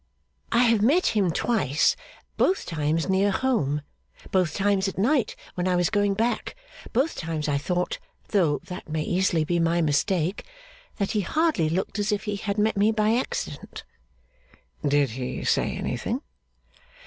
'I 0.51 0.63
have 0.63 0.81
met 0.81 1.05
him 1.15 1.29
twice. 1.29 1.95
Both 2.35 2.65
times 2.65 3.07
near 3.07 3.29
home. 3.29 3.83
Both 4.31 4.55
times 4.55 4.87
at 4.87 4.97
night, 4.97 5.35
when 5.53 5.67
I 5.67 5.75
was 5.75 5.91
going 5.91 6.15
back. 6.15 6.55
Both 6.91 7.15
times 7.15 7.47
I 7.47 7.59
thought 7.59 7.99
(though 8.29 8.57
that 8.65 8.89
may 8.89 9.03
easily 9.03 9.43
be 9.43 9.59
my 9.59 9.79
mistake), 9.79 10.43
that 10.97 11.11
he 11.11 11.21
hardly 11.21 11.69
looked 11.69 11.99
as 11.99 12.11
if 12.11 12.23
he 12.23 12.37
had 12.37 12.57
met 12.57 12.77
me 12.77 12.91
by 12.91 13.13
accident.' 13.15 13.83
'Did 14.83 15.11
he 15.11 15.43
say 15.43 15.75
anything? 15.77 16.23